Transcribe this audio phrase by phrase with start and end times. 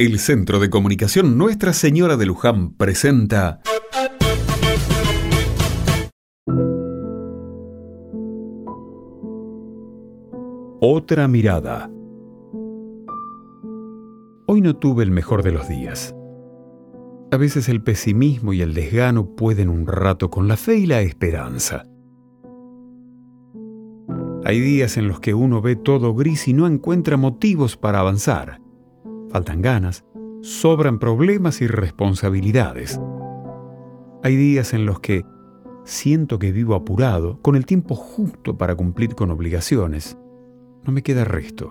[0.00, 3.60] El Centro de Comunicación Nuestra Señora de Luján presenta
[10.80, 11.90] Otra mirada.
[14.46, 16.14] Hoy no tuve el mejor de los días.
[17.32, 21.00] A veces el pesimismo y el desgano pueden un rato con la fe y la
[21.00, 21.86] esperanza.
[24.44, 28.60] Hay días en los que uno ve todo gris y no encuentra motivos para avanzar
[29.30, 30.04] faltan ganas,
[30.42, 33.00] sobran problemas y responsabilidades.
[34.22, 35.24] Hay días en los que
[35.84, 40.18] siento que vivo apurado, con el tiempo justo para cumplir con obligaciones.
[40.84, 41.70] No me queda resto.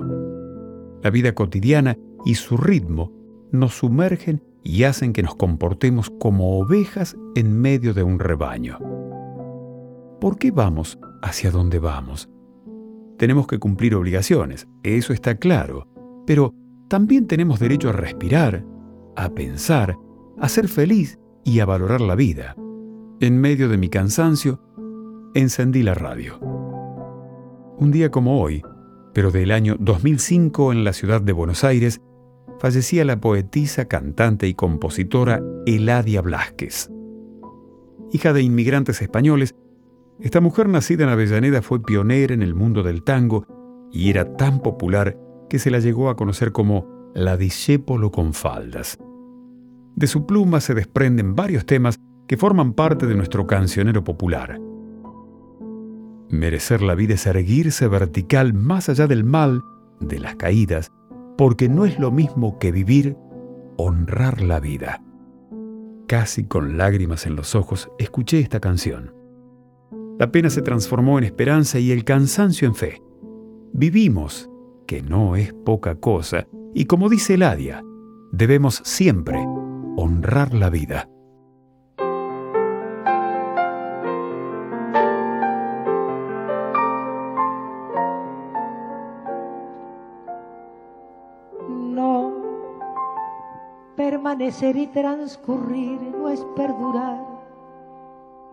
[1.04, 3.14] La vida cotidiana y su ritmo
[3.52, 8.80] nos sumergen y hacen que nos comportemos como ovejas en medio de un rebaño.
[10.20, 12.30] ¿Por qué vamos hacia donde vamos?
[13.18, 15.88] Tenemos que cumplir obligaciones, eso está claro,
[16.26, 16.54] pero
[16.88, 18.64] también tenemos derecho a respirar,
[19.16, 19.98] a pensar,
[20.40, 22.56] a ser feliz y a valorar la vida.
[23.20, 24.62] En medio de mi cansancio,
[25.34, 26.40] encendí la radio.
[27.78, 28.62] Un día como hoy,
[29.14, 32.02] pero del año 2005 en la ciudad de Buenos Aires,
[32.60, 36.90] fallecía la poetisa, cantante y compositora Eladia Blasquez.
[38.12, 39.56] Hija de inmigrantes españoles,
[40.20, 43.46] esta mujer nacida en Avellaneda fue pionera en el mundo del tango
[43.92, 45.18] y era tan popular
[45.50, 48.98] que se la llegó a conocer como la discépolo con faldas.
[49.96, 54.60] De su pluma se desprenden varios temas que forman parte de nuestro cancionero popular.
[56.30, 59.64] Merecer la vida es erguirse vertical más allá del mal,
[60.00, 60.92] de las caídas,
[61.38, 63.16] porque no es lo mismo que vivir,
[63.78, 65.02] honrar la vida.
[66.08, 69.14] Casi con lágrimas en los ojos escuché esta canción.
[70.20, 73.02] La pena se transformó en esperanza y el cansancio en fe.
[73.74, 74.50] Vivimos
[74.88, 77.84] que no es poca cosa, y como dice Ladia,
[78.32, 79.46] debemos siempre
[79.98, 81.10] honrar la vida.
[91.70, 92.34] No,
[93.96, 97.26] permanecer y transcurrir no es perdurar,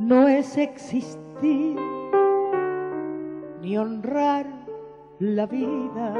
[0.01, 1.79] no es existir,
[3.61, 4.64] ni honrar
[5.19, 6.15] la vida.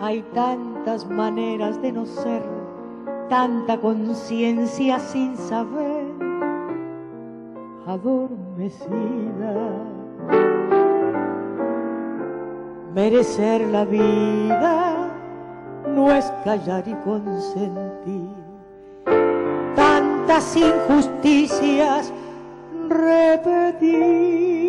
[0.00, 2.42] Hay tantas maneras de no ser,
[3.28, 6.06] tanta conciencia sin saber,
[7.86, 9.54] adormecida.
[12.94, 15.10] Merecer la vida
[15.88, 18.42] no es callar y consentir
[19.74, 22.12] tantas injusticias
[22.88, 24.61] repetir.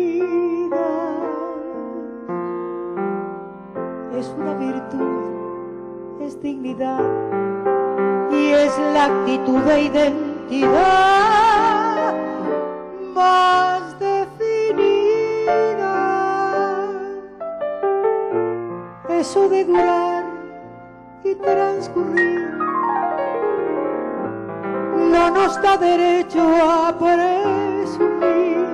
[4.24, 7.04] Es una virtud, es dignidad
[8.30, 10.74] y es la actitud de identidad
[13.12, 14.30] más definida.
[19.10, 20.24] Eso de durar
[21.22, 22.50] y transcurrir
[25.12, 28.66] no nos da derecho a presumir,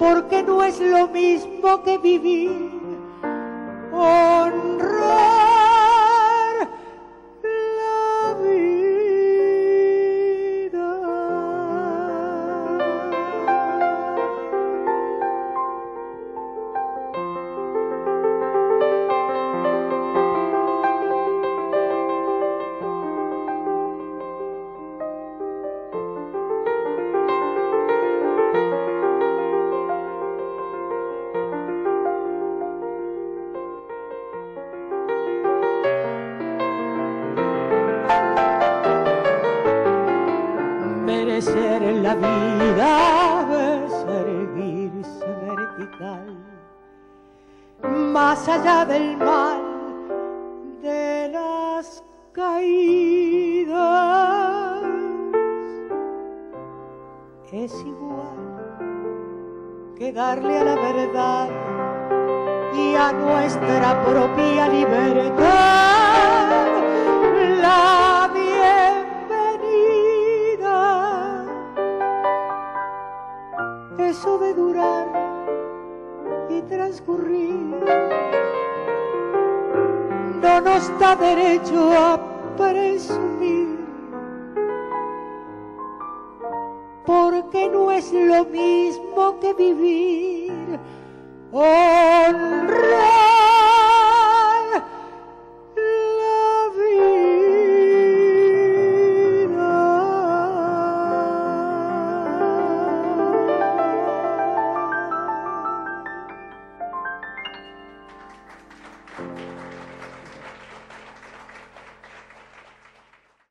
[0.00, 2.73] porque no es lo mismo que vivir
[42.14, 46.36] la vida es erguirse vertical,
[48.12, 49.62] más allá del mal
[50.82, 53.74] de las caídas.
[57.52, 58.34] Es igual
[59.96, 61.48] que darle a la verdad
[62.74, 65.93] y a nuestra propia libertad
[74.04, 75.06] eso de durar
[76.50, 77.54] y transcurrir
[80.42, 82.20] no nos da derecho a
[82.56, 83.78] presumir,
[87.06, 90.78] porque no es lo mismo que vivir
[91.52, 93.23] honrar.